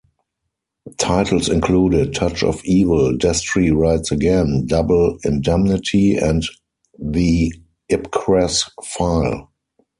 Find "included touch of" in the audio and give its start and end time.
1.47-2.59